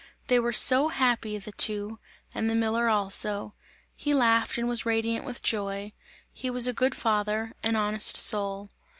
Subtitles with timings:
[0.29, 1.99] They were so happy, the two,
[2.33, 3.53] and the miller also;
[3.95, 5.93] he laughed and was radiant with joy;
[6.33, 8.71] he was a good father, an honest soul.